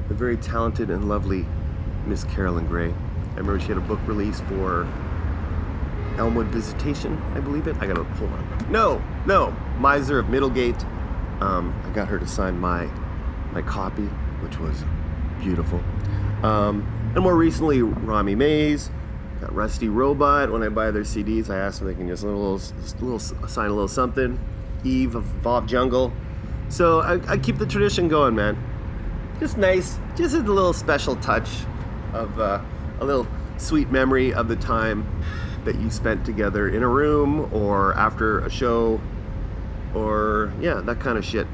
the 0.08 0.14
very 0.14 0.38
talented 0.38 0.92
and 0.92 1.10
lovely 1.10 1.48
Miss 2.06 2.24
Carolyn 2.24 2.68
Gray. 2.68 2.92
I 2.92 3.38
remember 3.38 3.60
she 3.60 3.70
had 3.70 3.78
a 3.78 3.82
book 3.82 4.00
release 4.06 4.40
for 4.42 4.88
Elmwood 6.18 6.48
Visitation, 6.48 7.20
I 7.34 7.40
believe 7.40 7.66
it. 7.66 7.76
I 7.80 7.88
gotta 7.88 8.04
hold 8.04 8.32
on. 8.32 8.72
No, 8.72 9.02
no, 9.26 9.56
Miser 9.80 10.20
of 10.20 10.28
Middlegate 10.28 10.88
um, 11.42 11.80
I 11.86 11.90
got 11.92 12.08
her 12.08 12.20
to 12.20 12.28
sign 12.28 12.60
my 12.60 12.90
my 13.52 13.62
copy, 13.62 14.06
which 14.42 14.58
was 14.58 14.84
beautiful. 15.40 15.80
Um, 16.44 17.12
and 17.14 17.24
more 17.24 17.36
recently, 17.36 17.82
Rami 17.82 18.36
Mays, 18.36 18.90
got 19.40 19.54
Rusty 19.54 19.90
Robot. 19.90 20.52
When 20.52 20.64
I 20.64 20.70
buy 20.70 20.92
their 20.92 21.04
CDs, 21.04 21.50
I 21.50 21.58
ask 21.58 21.80
them 21.80 21.90
if 21.90 21.96
they 21.96 22.00
can 22.00 22.08
just 22.10 22.24
little, 22.24 22.58
just 22.58 23.02
little 23.02 23.20
sign 23.20 23.70
a 23.70 23.74
little 23.74 23.88
something. 23.88 24.40
Eve 24.84 25.16
of 25.16 25.26
Evolve 25.38 25.66
Jungle. 25.66 26.12
So 26.70 27.00
I, 27.02 27.34
I, 27.34 27.38
keep 27.38 27.58
the 27.58 27.66
tradition 27.66 28.08
going, 28.08 28.36
man. 28.36 28.58
Just 29.40 29.58
nice, 29.58 30.00
just 30.16 30.36
a 30.36 30.40
little 30.40 30.74
special 30.74 31.16
touch 31.18 31.50
of 32.14 32.40
uh, 32.40 32.62
a 33.00 33.06
little 33.06 33.28
sweet 33.58 33.92
memory 33.92 34.34
of 34.34 34.48
the 34.48 34.56
time 34.56 35.08
that 35.66 35.80
you 35.80 35.90
spent 35.90 36.26
together 36.26 36.68
in 36.68 36.84
a 36.84 36.88
room 36.88 37.50
or 37.54 37.94
after 37.94 38.40
a 38.40 38.50
show 38.50 39.00
or 39.96 40.54
yeah, 40.60 40.82
that 40.82 41.00
kind 41.00 41.18
of 41.18 41.26
shit. 41.26 41.48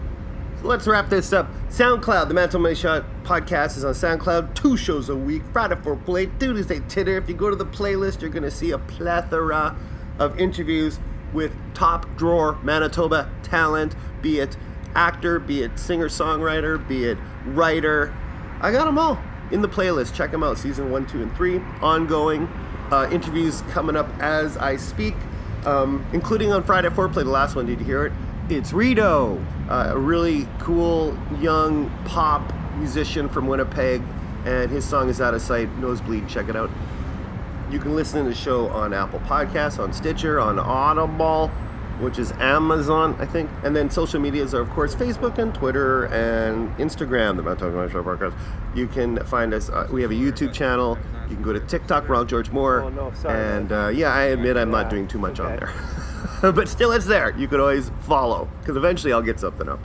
So 0.62 0.68
let's 0.68 0.88
wrap 0.88 1.10
this 1.10 1.32
up. 1.32 1.50
SoundCloud, 1.70 2.28
the 2.28 2.34
Manitoba 2.34 2.64
Money 2.64 2.76
Shot 2.76 3.06
podcast 3.24 3.78
is 3.78 3.86
on 3.86 3.94
SoundCloud. 3.94 4.56
Two 4.56 4.76
shows 4.76 5.08
a 5.10 5.16
week. 5.16 5.42
Friday 5.54 5.76
Foreplay, 5.76 6.38
Tuesday 6.40 6.82
titter. 6.88 7.18
If 7.18 7.30
you 7.30 7.36
go 7.36 7.50
to 7.50 7.56
the 7.56 7.66
playlist, 7.66 8.22
you're 8.22 8.30
gonna 8.30 8.52
see 8.52 8.72
a 8.72 8.78
plethora 8.78 9.78
of 10.18 10.38
interviews 10.40 11.00
with 11.34 11.54
top 11.74 12.06
drawer 12.18 12.58
Manitoba 12.64 13.30
talent, 13.44 13.96
be 14.22 14.40
it 14.40 14.58
actor, 14.96 15.40
be 15.40 15.64
it 15.64 15.78
singer 15.80 16.10
songwriter, 16.10 16.86
be 16.88 17.06
it 17.06 17.18
writer. 17.46 18.14
I 18.62 18.72
got 18.72 18.86
them 18.86 18.98
all 18.98 19.18
in 19.52 19.62
the 19.62 19.70
playlist. 19.70 20.14
Check 20.14 20.32
them 20.32 20.44
out. 20.44 20.58
Season 20.58 20.92
one, 20.92 21.06
two, 21.08 21.22
and 21.22 21.34
three. 21.36 21.60
Ongoing 21.82 22.48
uh, 22.92 23.08
interviews 23.12 23.62
coming 23.70 23.96
up 23.96 24.10
as 24.20 24.58
I 24.58 24.76
speak, 24.76 25.16
um, 25.66 26.06
including 26.14 26.52
on 26.52 26.64
Friday 26.64 26.90
Foreplay, 26.90 27.24
the 27.24 27.26
last 27.26 27.56
one. 27.56 27.66
Did 27.66 27.80
you 27.80 27.86
hear 27.86 28.06
it? 28.06 28.14
It's 28.50 28.74
Rito, 28.74 29.40
uh, 29.70 29.92
a 29.94 29.98
really 30.00 30.48
cool 30.58 31.16
young 31.40 31.88
pop 32.06 32.52
musician 32.78 33.30
from 33.30 33.46
Winnipeg, 33.46 34.02
and 34.44 34.72
his 34.72 34.84
song 34.84 35.08
is 35.08 35.22
out 35.22 35.36
of 35.36 35.42
sight. 35.44 35.70
Nosebleed, 35.78 36.28
check 36.28 36.50
it 36.50 36.56
out. 36.56 36.72
You 37.70 37.78
can 37.78 37.96
listen 37.96 38.24
to 38.24 38.30
the 38.30 38.36
show 38.36 38.68
on 38.70 38.92
Apple 38.92 39.20
Podcasts, 39.20 39.78
on 39.78 39.94
Stitcher, 39.94 40.40
on 40.40 40.58
Audible, 40.58 41.50
which 42.00 42.18
is 42.18 42.32
Amazon, 42.40 43.16
I 43.20 43.28
think. 43.28 43.52
And 43.64 43.76
then 43.76 43.92
social 43.92 44.20
medias 44.20 44.56
are, 44.56 44.62
of 44.62 44.70
course, 44.72 44.96
Facebook 44.96 45.38
and 45.38 45.54
Twitter 45.54 46.06
and 46.06 46.76
Instagram, 46.78 47.36
the 47.36 47.44
Manitoba 47.44 47.76
Money 47.76 47.92
Shot 47.92 48.04
podcast. 48.04 48.34
You 48.74 48.88
can 48.88 49.24
find 49.26 49.54
us, 49.54 49.70
uh, 49.70 49.88
we 49.92 50.02
have 50.02 50.10
a 50.10 50.16
YouTube 50.16 50.54
channel. 50.54 50.98
You 51.30 51.36
can 51.36 51.44
go 51.44 51.54
to 51.54 51.60
TikTok, 51.60 52.10
Ronald 52.10 52.30
George 52.30 52.50
Moore. 52.50 52.82
Oh, 52.82 52.90
no, 52.90 53.14
sorry. 53.14 53.38
and 53.40 53.72
uh, 53.72 53.90
yeah, 53.90 54.12
I 54.12 54.24
admit 54.24 54.58
I'm 54.58 54.72
not 54.72 54.90
doing 54.90 55.08
too 55.08 55.20
much 55.20 55.40
on 55.40 55.56
there. 55.56 55.72
but 56.42 56.68
still, 56.68 56.92
it's 56.92 57.06
there. 57.06 57.38
You 57.38 57.48
could 57.48 57.60
always 57.60 57.92
follow, 58.02 58.50
because 58.60 58.76
eventually 58.78 59.14
I'll 59.14 59.22
get 59.22 59.40
something 59.40 59.70
up. 59.70 59.80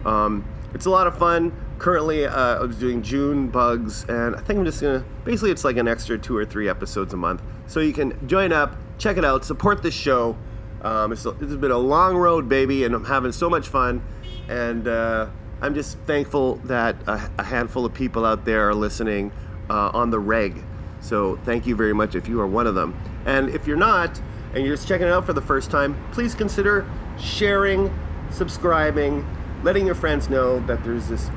Um, 0.05 0.45
it's 0.75 0.87
a 0.87 0.91
lot 0.91 1.07
of 1.07 1.17
fun. 1.17 1.53
Currently, 1.79 2.27
uh, 2.27 2.59
I 2.59 2.63
was 2.63 2.77
doing 2.77 3.03
June 3.03 3.49
bugs, 3.49 4.05
and 4.09 4.37
I 4.37 4.41
think 4.41 4.59
I'm 4.59 4.65
just 4.65 4.81
gonna 4.81 5.05
basically 5.25 5.51
it's 5.51 5.65
like 5.65 5.77
an 5.77 5.89
extra 5.89 6.19
two 6.19 6.37
or 6.37 6.45
three 6.45 6.69
episodes 6.69 7.15
a 7.15 7.17
month. 7.17 7.43
So 7.67 7.81
you 7.81 7.93
can 7.93 8.27
join 8.29 8.53
up, 8.53 8.77
check 8.99 9.17
it 9.17 9.25
out, 9.25 9.45
support 9.45 9.83
the 9.83 9.91
show. 9.91 10.37
Um, 10.83 11.13
it's, 11.13 11.25
it's 11.25 11.55
been 11.55 11.71
a 11.71 11.79
long 11.79 12.17
road, 12.17 12.49
baby, 12.49 12.85
and 12.85 12.95
I'm 12.95 13.07
having 13.07 13.33
so 13.33 13.49
much 13.49 13.69
fun. 13.69 14.03
And 14.49 14.87
uh, 14.87 15.29
I'm 15.63 15.75
just 15.75 15.97
thankful 16.01 16.57
that 16.65 16.97
a, 17.07 17.31
a 17.39 17.43
handful 17.43 17.87
of 17.87 17.95
people 17.95 18.27
out 18.27 18.45
there 18.45 18.69
are 18.69 18.75
listening 18.75 19.33
uh, 19.71 19.91
on 19.95 20.11
the 20.11 20.19
reg. 20.19 20.63
So 21.01 21.39
thank 21.45 21.67
you 21.67 21.75
very 21.75 21.95
much 21.95 22.15
if 22.15 22.29
you 22.29 22.41
are 22.41 22.47
one 22.47 22.67
of 22.67 22.75
them. 22.75 22.99
And 23.25 23.49
if 23.49 23.67
you're 23.67 23.77
not, 23.77 24.21
and 24.55 24.65
you're 24.65 24.77
just 24.77 24.87
checking 24.87 25.07
it 25.07 25.11
out 25.11 25.25
for 25.25 25.33
the 25.33 25.43
first 25.43 25.71
time, 25.71 25.97
please 26.13 26.35
consider 26.35 26.87
sharing, 27.19 27.93
subscribing, 28.31 29.27
letting 29.65 29.87
your 29.87 29.95
friends 29.95 30.29
know 30.29 30.61
that 30.67 30.85
there's 30.85 31.09
this 31.09 31.31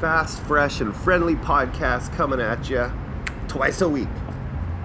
fast, 0.00 0.42
fresh, 0.42 0.80
and 0.80 0.94
friendly 0.94 1.36
podcast 1.36 2.12
coming 2.14 2.40
at 2.40 2.68
you 2.68 2.92
twice 3.48 3.80
a 3.80 3.88
week. 3.88 4.08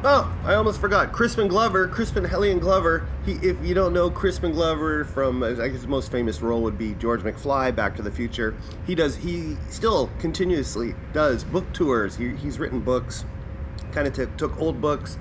Oh, 0.02 0.34
I 0.46 0.54
almost 0.54 0.80
forgot. 0.80 1.12
Crispin 1.12 1.50
Glover, 1.50 1.88
Crispin 1.88 2.24
Hellion 2.24 2.60
Glover. 2.60 3.06
He, 3.26 3.34
if 3.34 3.58
you 3.66 3.74
don't 3.74 3.92
know 3.92 4.10
Crispin 4.10 4.54
Glover 4.54 5.04
from, 5.04 5.44
I 5.44 5.54
guess 5.54 5.72
his 5.72 5.88
most 5.88 6.10
famous 6.10 6.42
role 6.42 6.62
would 6.62 6.78
be 6.78 6.94
George 6.94 7.22
McFly, 7.22 7.76
Back 7.76 7.96
to 7.98 8.02
the 8.02 8.12
Future. 8.12 8.56
He 8.88 8.96
does. 8.96 9.18
He 9.18 9.58
still 9.70 10.10
continuously 10.20 10.96
does 11.12 11.44
book 11.44 11.74
tours. 11.74 12.16
He, 12.16 12.30
he's 12.36 12.60
written 12.60 12.80
books. 12.80 13.26
Kind 13.92 14.08
of 14.08 14.14
t- 14.14 14.32
took 14.38 14.58
old 14.58 14.80
books, 14.80 15.18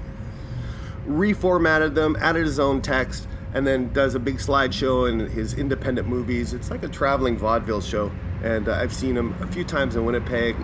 reformatted 1.07 1.95
them, 1.95 2.17
added 2.21 2.45
his 2.45 2.61
own 2.61 2.83
text, 2.83 3.27
and 3.55 3.67
then 3.67 3.93
does 3.93 4.15
a 4.15 4.19
big 4.19 4.37
slideshow 4.37 5.09
in 5.09 5.21
his 5.31 5.55
independent 5.55 6.09
movies. 6.09 6.53
It's 6.53 6.71
like 6.71 6.83
a 6.83 6.89
traveling 6.89 7.37
vaudeville 7.37 7.81
show. 7.81 8.13
And 8.43 8.69
uh, 8.69 8.75
I've 8.75 8.93
seen 8.93 9.17
him 9.17 9.35
a 9.41 9.47
few 9.47 9.65
times 9.65 9.97
in 9.97 10.05
Winnipeg 10.05 10.55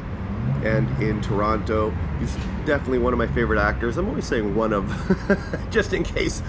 and 0.64 0.88
in 1.02 1.20
Toronto. 1.22 1.90
He's 2.20 2.34
definitely 2.66 2.98
one 2.98 3.12
of 3.12 3.18
my 3.18 3.26
favorite 3.26 3.58
actors. 3.58 3.96
I'm 3.96 4.08
always 4.08 4.26
saying 4.26 4.54
one 4.54 4.72
of, 4.72 4.86
just 5.70 5.92
in 5.92 6.04
case, 6.04 6.42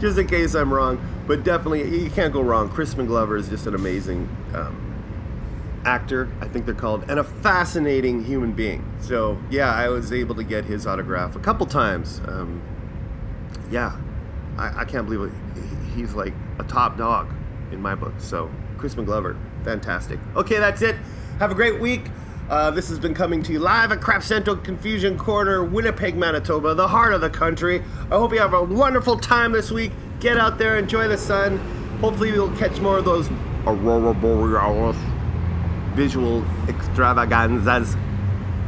just 0.00 0.18
in 0.18 0.26
case 0.26 0.54
I'm 0.54 0.72
wrong. 0.72 1.04
But 1.26 1.44
definitely, 1.44 2.02
you 2.02 2.10
can't 2.10 2.32
go 2.32 2.42
wrong. 2.42 2.68
Crispin 2.68 3.06
Glover 3.06 3.36
is 3.36 3.48
just 3.48 3.66
an 3.66 3.74
amazing 3.74 4.28
um, 4.54 4.92
actor, 5.84 6.28
I 6.40 6.48
think 6.48 6.66
they're 6.66 6.74
called, 6.74 7.04
and 7.08 7.18
a 7.18 7.24
fascinating 7.24 8.24
human 8.24 8.52
being. 8.52 8.84
So 9.00 9.38
yeah, 9.50 9.74
I 9.74 9.88
was 9.88 10.12
able 10.12 10.34
to 10.36 10.44
get 10.44 10.64
his 10.64 10.86
autograph 10.86 11.36
a 11.36 11.40
couple 11.40 11.66
times. 11.66 12.20
Um, 12.26 12.62
yeah, 13.70 13.96
I, 14.56 14.80
I 14.80 14.84
can't 14.84 15.08
believe 15.08 15.32
it. 15.32 15.32
He's 15.94 16.14
like 16.14 16.32
a 16.58 16.64
top 16.64 16.96
dog 16.96 17.32
in 17.70 17.80
my 17.80 17.94
book. 17.94 18.14
So 18.18 18.50
Crispin 18.78 19.04
Glover, 19.04 19.36
fantastic. 19.64 20.18
Okay, 20.36 20.58
that's 20.58 20.82
it. 20.82 20.96
Have 21.38 21.50
a 21.50 21.54
great 21.54 21.80
week. 21.80 22.02
Uh, 22.50 22.70
this 22.70 22.88
has 22.88 22.98
been 22.98 23.14
coming 23.14 23.42
to 23.42 23.52
you 23.52 23.58
live 23.58 23.92
at 23.92 24.00
Crap 24.00 24.22
Central 24.22 24.56
Confusion 24.56 25.16
Corner, 25.16 25.64
Winnipeg, 25.64 26.16
Manitoba, 26.16 26.74
the 26.74 26.88
heart 26.88 27.14
of 27.14 27.20
the 27.20 27.30
country. 27.30 27.82
I 28.10 28.16
hope 28.16 28.32
you 28.32 28.40
have 28.40 28.52
a 28.52 28.62
wonderful 28.62 29.16
time 29.16 29.52
this 29.52 29.70
week. 29.70 29.92
Get 30.20 30.36
out 30.36 30.58
there, 30.58 30.76
enjoy 30.76 31.08
the 31.08 31.16
sun. 31.16 31.58
Hopefully, 32.00 32.30
you'll 32.30 32.54
catch 32.56 32.78
more 32.80 32.98
of 32.98 33.04
those 33.04 33.30
aurora 33.66 34.12
borealis 34.12 34.96
visual 35.94 36.44
extravaganzas. 36.68 37.96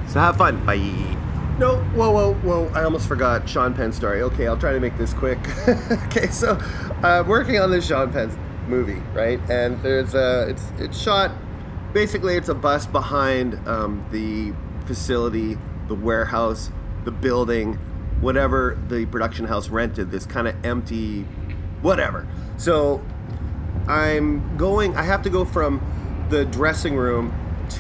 So 0.09 0.21
have 0.21 0.37
fun. 0.37 0.65
Bye. 0.65 1.17
No, 1.59 1.77
whoa, 1.95 2.11
whoa, 2.11 2.35
whoa! 2.35 2.67
I 2.75 2.83
almost 2.83 3.07
forgot 3.07 3.49
Sean 3.49 3.75
Penn 3.75 3.93
story. 3.93 4.23
Okay, 4.23 4.49
I'll 4.49 4.59
try 4.59 4.73
to 4.73 4.81
make 4.81 4.99
this 4.99 5.15
quick. 5.15 5.39
okay, 6.07 6.27
so 6.27 6.59
I'm 7.03 7.29
working 7.29 7.61
on 7.61 7.71
this 7.71 7.87
Sean 7.87 8.13
Penn 8.13 8.37
movie, 8.67 9.01
right? 9.13 9.39
And 9.49 9.81
there's 9.83 10.15
a 10.15 10.49
it's 10.49 10.65
it's 10.79 11.01
shot 11.01 11.31
basically 11.95 12.37
it's 12.37 12.49
a 12.49 12.55
bus 12.55 12.87
behind 12.87 13.55
um, 13.67 14.05
the 14.11 14.53
facility, 14.87 15.57
the 15.89 15.95
warehouse, 15.95 16.71
the 17.05 17.11
building, 17.11 17.75
whatever 18.21 18.79
the 18.89 19.07
production 19.07 19.47
house 19.47 19.69
rented. 19.71 20.11
This 20.11 20.27
kind 20.27 20.47
of 20.47 20.63
empty, 20.67 21.23
whatever. 21.81 22.27
So 22.59 23.03
I'm 23.89 24.57
going. 24.59 24.95
I 24.97 25.05
have 25.05 25.23
to 25.23 25.31
go 25.31 25.47
from 25.47 25.81
the 26.29 26.45
dressing 26.45 26.97
room 26.97 27.33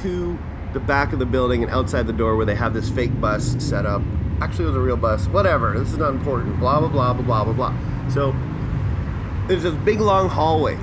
to 0.02 0.38
the 0.75 0.81
back 0.81 1.12
of 1.12 1.19
the 1.19 1.26
building 1.26 1.62
and 1.62 1.73
outside 1.73 2.07
the 2.07 2.12
door 2.12 2.37
where 2.37 2.45
they 2.45 2.54
have 2.54 2.75
this 2.75 2.90
fake 2.90 3.19
bus 3.21 3.57
set 3.59 3.87
up. 3.87 4.02
Actually, 4.40 4.64
it 4.64 4.69
was 4.69 4.76
a 4.76 4.81
real 4.81 4.97
bus. 4.97 5.26
Whatever. 5.28 5.78
This 5.78 5.93
is 5.93 5.99
not 5.99 6.11
important. 6.11 6.59
Blah 6.59 6.81
blah 6.81 6.88
blah 6.88 7.14
blah 7.14 7.23
blah 7.23 7.45
blah 7.45 7.52
blah. 7.52 8.09
So 8.11 8.35
there's 9.47 9.62
this 9.62 9.75
big 9.85 10.00
long 10.00 10.28
hallway, 10.28 10.76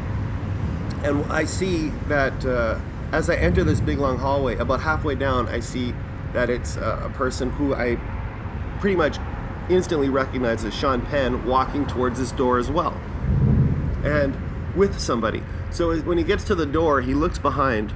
and 1.03 1.24
I 1.31 1.43
see 1.43 1.89
that 2.07 2.45
uh, 2.45 2.79
as 3.12 3.29
I 3.29 3.36
enter 3.36 3.63
this 3.63 3.81
big 3.81 4.00
long 4.00 4.17
hallway, 4.17 4.55
about 4.55 4.81
halfway 4.81 5.15
down, 5.15 5.50
I 5.50 5.60
see 5.60 5.93
that 6.33 6.50
it's 6.50 6.77
uh, 6.77 7.01
a 7.03 7.10
person 7.10 7.50
who 7.51 7.75
I 7.75 7.98
pretty 8.79 8.95
much 8.95 9.17
instantly 9.69 10.10
recognize 10.10 10.63
as 10.65 10.74
Sean 10.74 11.01
Penn 11.01 11.45
walking 11.45 11.86
towards 11.86 12.19
this 12.19 12.31
door 12.31 12.57
as 12.57 12.71
well, 12.71 12.93
and 14.03 14.36
with 14.75 15.00
somebody. 15.00 15.43
So 15.69 16.00
when 16.01 16.17
he 16.17 16.24
gets 16.24 16.43
to 16.45 16.55
the 16.55 16.65
door, 16.65 17.01
he 17.01 17.13
looks 17.13 17.38
behind 17.38 17.93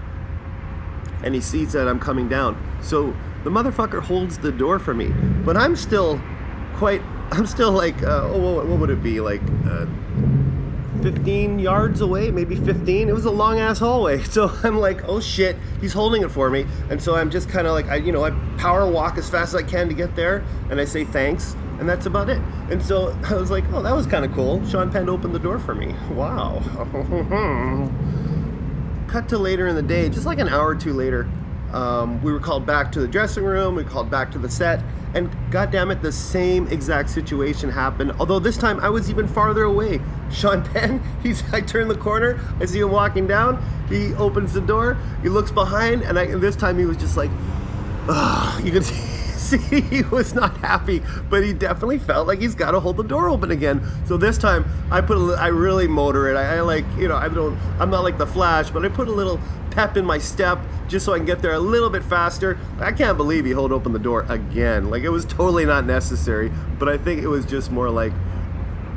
and 1.25 1.35
he 1.35 1.41
sees 1.41 1.73
that 1.73 1.87
I'm 1.87 1.99
coming 1.99 2.29
down. 2.29 2.55
So 2.81 3.13
the 3.43 3.49
motherfucker 3.49 4.01
holds 4.01 4.37
the 4.37 4.51
door 4.51 4.79
for 4.79 4.93
me, 4.93 5.07
but 5.43 5.57
I'm 5.57 5.75
still 5.75 6.21
quite. 6.75 7.01
I'm 7.31 7.47
still 7.47 7.71
like, 7.71 8.03
uh, 8.03 8.29
oh, 8.31 8.63
what 8.63 8.79
would 8.79 8.91
it 8.91 9.01
be 9.01 9.19
like? 9.19 9.41
Uh, 9.67 9.87
15 11.01 11.59
yards 11.59 12.01
away, 12.01 12.31
maybe 12.31 12.55
15. 12.55 13.09
It 13.09 13.13
was 13.13 13.25
a 13.25 13.31
long 13.31 13.59
ass 13.59 13.79
hallway. 13.79 14.23
So 14.35 14.51
I'm 14.63 14.79
like, 14.79 15.07
oh 15.07 15.19
shit, 15.19 15.55
he's 15.79 15.93
holding 15.93 16.23
it 16.23 16.29
for 16.29 16.49
me. 16.49 16.65
And 16.89 17.01
so 17.01 17.15
I'm 17.15 17.29
just 17.29 17.47
kind 17.47 17.67
of 17.67 17.73
like, 17.73 17.87
I, 17.87 17.95
you 17.97 18.11
know, 18.11 18.23
I 18.23 18.31
power 18.57 18.89
walk 18.89 19.17
as 19.17 19.29
fast 19.29 19.53
as 19.53 19.55
I 19.55 19.63
can 19.63 19.87
to 19.87 19.93
get 19.93 20.15
there, 20.15 20.43
and 20.69 20.79
I 20.79 20.85
say 20.85 21.05
thanks, 21.05 21.55
and 21.79 21.87
that's 21.87 22.05
about 22.05 22.29
it. 22.29 22.41
And 22.69 22.81
so 22.81 23.17
I 23.23 23.35
was 23.35 23.49
like, 23.51 23.63
oh, 23.73 23.81
that 23.81 23.95
was 23.95 24.07
kind 24.07 24.25
of 24.25 24.33
cool. 24.33 24.65
Sean 24.67 24.91
Penn 24.91 25.09
opened 25.09 25.33
the 25.33 25.39
door 25.39 25.59
for 25.59 25.73
me. 25.73 25.95
Wow. 26.11 26.61
Cut 29.15 29.29
to 29.29 29.37
later 29.37 29.67
in 29.67 29.75
the 29.75 29.81
day, 29.81 30.09
just 30.09 30.25
like 30.25 30.39
an 30.39 30.49
hour 30.49 30.67
or 30.67 30.75
two 30.75 30.91
later. 30.91 31.25
Um, 31.71 32.21
we 32.21 32.33
were 32.33 32.39
called 32.41 32.65
back 32.65 32.91
to 32.91 32.99
the 32.99 33.07
dressing 33.07 33.45
room. 33.45 33.73
We 33.73 33.85
called 33.85 34.11
back 34.11 34.29
to 34.33 34.37
the 34.37 34.49
set, 34.49 34.83
and 35.13 35.33
God 35.51 35.71
damn 35.71 35.89
it, 35.89 36.01
the 36.01 36.11
same 36.11 36.67
exact 36.67 37.09
situation 37.09 37.69
happened. 37.69 38.11
Although 38.19 38.39
this 38.39 38.57
time 38.57 38.77
I 38.81 38.89
was 38.89 39.09
even 39.09 39.25
farther 39.25 39.63
away. 39.63 40.01
Sean 40.33 40.65
Penn, 40.65 41.01
he's 41.23 41.41
I 41.53 41.61
turn 41.61 41.87
the 41.87 41.95
corner, 41.95 42.41
I 42.59 42.65
see 42.65 42.79
him 42.79 42.91
walking 42.91 43.25
down. 43.25 43.63
He 43.87 44.13
opens 44.15 44.51
the 44.51 44.59
door. 44.59 44.97
He 45.21 45.29
looks 45.29 45.49
behind, 45.49 46.01
and, 46.01 46.19
I, 46.19 46.23
and 46.23 46.43
this 46.43 46.57
time 46.57 46.77
he 46.77 46.83
was 46.83 46.97
just 46.97 47.15
like, 47.15 47.31
Ugh. 48.09 48.65
you 48.65 48.71
can 48.73 48.83
see. 48.83 49.14
See, 49.45 49.81
he 49.81 50.01
was 50.03 50.33
not 50.33 50.57
happy, 50.57 51.03
but 51.29 51.43
he 51.43 51.53
definitely 51.53 51.99
felt 51.99 52.27
like 52.27 52.39
he's 52.39 52.55
got 52.55 52.71
to 52.71 52.79
hold 52.79 52.97
the 52.97 53.03
door 53.03 53.29
open 53.29 53.51
again. 53.51 53.81
So 54.05 54.17
this 54.17 54.39
time, 54.39 54.65
I 54.89 55.01
put, 55.01 55.17
a, 55.17 55.35
I 55.35 55.47
really 55.47 55.87
motor 55.87 56.27
it. 56.29 56.35
I, 56.35 56.57
I 56.57 56.61
like, 56.61 56.85
you 56.97 57.07
know, 57.07 57.15
I 57.15 57.29
don't, 57.29 57.55
I'm 57.79 57.91
not 57.91 58.03
like 58.03 58.17
the 58.17 58.25
Flash, 58.25 58.71
but 58.71 58.83
I 58.83 58.89
put 58.89 59.07
a 59.07 59.11
little 59.11 59.39
pep 59.69 59.97
in 59.97 60.05
my 60.05 60.17
step 60.17 60.57
just 60.87 61.05
so 61.05 61.13
I 61.13 61.17
can 61.17 61.27
get 61.27 61.43
there 61.43 61.53
a 61.53 61.59
little 61.59 61.91
bit 61.91 62.03
faster. 62.03 62.57
I 62.79 62.91
can't 62.91 63.17
believe 63.17 63.45
he 63.45 63.51
hold 63.51 63.71
open 63.71 63.93
the 63.93 63.99
door 63.99 64.25
again. 64.29 64.89
Like 64.89 65.03
it 65.03 65.09
was 65.09 65.25
totally 65.25 65.65
not 65.65 65.85
necessary, 65.85 66.51
but 66.79 66.89
I 66.89 66.97
think 66.97 67.21
it 67.21 67.27
was 67.27 67.45
just 67.45 67.71
more 67.71 67.91
like, 67.91 68.13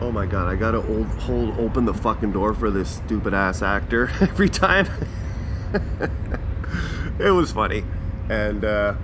oh 0.01 0.11
my 0.11 0.25
god, 0.25 0.49
I 0.49 0.57
gotta 0.57 0.81
hold, 0.81 1.07
hold 1.07 1.59
open 1.59 1.85
the 1.85 1.95
fucking 1.95 2.33
door 2.33 2.55
for 2.55 2.71
this 2.71 2.89
stupid 2.89 3.35
ass 3.35 3.61
actor 3.61 4.11
every 4.21 4.49
time. 4.49 4.89
it 7.19 7.33
was 7.33 7.53
funny 7.53 7.85
and 8.29 8.65
uh, 8.65 8.95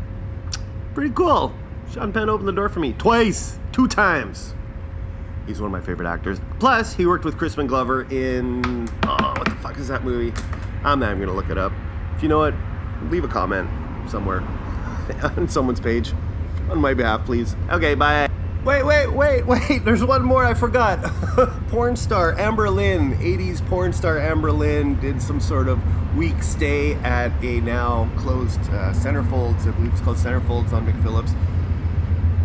pretty 0.94 1.12
cool. 1.14 1.52
Sean 1.92 2.12
Penn 2.12 2.28
opened 2.28 2.48
the 2.48 2.52
door 2.52 2.68
for 2.68 2.80
me 2.80 2.92
twice, 2.94 3.58
two 3.72 3.88
times. 3.88 4.54
He's 5.46 5.60
one 5.60 5.66
of 5.66 5.72
my 5.72 5.84
favorite 5.84 6.08
actors. 6.08 6.40
Plus, 6.58 6.94
he 6.94 7.04
worked 7.04 7.24
with 7.24 7.36
Crispin 7.36 7.66
Glover 7.66 8.02
in 8.10 8.88
oh, 9.02 9.34
what 9.36 9.44
the 9.44 9.56
fuck 9.56 9.78
is 9.78 9.88
that 9.88 10.04
movie? 10.04 10.32
I'm 10.84 11.00
not 11.00 11.10
even 11.10 11.20
gonna 11.20 11.34
look 11.34 11.50
it 11.50 11.58
up. 11.58 11.72
If 12.16 12.22
you 12.22 12.28
know 12.28 12.44
it, 12.44 12.54
leave 13.10 13.24
a 13.24 13.28
comment 13.28 13.68
somewhere 14.08 14.40
on 15.22 15.48
someone's 15.48 15.80
page 15.80 16.12
on 16.70 16.78
my 16.78 16.94
behalf, 16.94 17.24
please. 17.26 17.56
Okay, 17.70 17.94
bye. 17.94 18.30
Wait, 18.64 18.82
wait, 18.82 19.08
wait, 19.08 19.46
wait. 19.46 19.84
There's 19.84 20.02
one 20.04 20.22
more 20.22 20.44
I 20.44 20.54
forgot. 20.54 21.02
porn 21.68 21.96
star 21.96 22.38
Amber 22.38 22.70
Lynn, 22.70 23.14
80s 23.18 23.66
porn 23.68 23.92
star 23.92 24.18
Amber 24.18 24.52
Lynn, 24.52 24.98
did 25.00 25.20
some 25.20 25.38
sort 25.38 25.68
of 25.68 25.78
week 26.16 26.42
stay 26.42 26.94
at 26.94 27.32
a 27.44 27.60
now 27.60 28.08
closed 28.16 28.60
uh, 28.70 28.92
Centerfolds. 28.92 29.66
I 29.66 29.72
believe 29.72 29.92
it's 29.92 30.00
called 30.00 30.16
Centerfolds 30.16 30.72
on 30.72 30.86
McPhillips. 30.86 31.34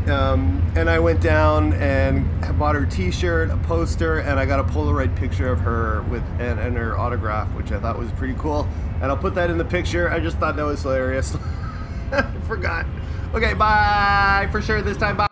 Um, 0.09 0.73
and 0.75 0.89
I 0.89 0.99
went 0.99 1.21
down 1.21 1.73
and 1.73 2.25
bought 2.57 2.75
her 2.75 2.85
T-shirt, 2.85 3.51
a 3.51 3.57
poster, 3.57 4.19
and 4.19 4.39
I 4.39 4.45
got 4.45 4.59
a 4.59 4.63
Polaroid 4.63 5.15
picture 5.15 5.49
of 5.49 5.59
her 5.59 6.01
with 6.09 6.23
and, 6.39 6.59
and 6.59 6.75
her 6.75 6.97
autograph, 6.97 7.47
which 7.53 7.71
I 7.71 7.79
thought 7.79 7.97
was 7.97 8.11
pretty 8.13 8.33
cool. 8.39 8.67
And 8.95 9.05
I'll 9.05 9.17
put 9.17 9.35
that 9.35 9.49
in 9.49 9.57
the 9.57 9.65
picture. 9.65 10.09
I 10.09 10.19
just 10.19 10.37
thought 10.37 10.55
that 10.57 10.65
was 10.65 10.81
hilarious. 10.81 11.35
I 12.11 12.23
forgot. 12.47 12.85
Okay, 13.33 13.53
bye 13.53 14.49
for 14.51 14.61
sure 14.61 14.81
this 14.81 14.97
time. 14.97 15.15
Bye. 15.15 15.28